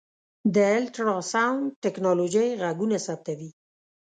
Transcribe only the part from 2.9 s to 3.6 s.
ثبتوي.